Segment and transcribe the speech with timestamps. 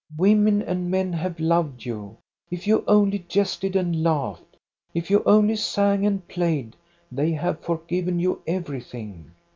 [0.17, 2.17] Women and men have loved you.
[2.49, 4.57] If you only jested and laughed,,
[4.95, 6.75] if you only sang and played,
[7.11, 9.29] they have forgiven you everything.